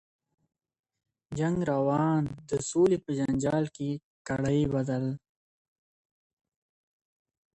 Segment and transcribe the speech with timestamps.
[1.37, 3.89] •جنگ روان ـ د سولي په جنجال کي
[4.27, 5.05] کړې بدل.